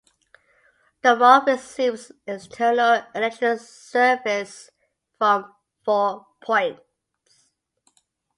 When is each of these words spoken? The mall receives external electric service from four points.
The 1.03 1.15
mall 1.15 1.43
receives 1.45 2.11
external 2.25 3.03
electric 3.13 3.59
service 3.59 4.71
from 5.19 5.53
four 5.85 6.25
points. 6.41 6.81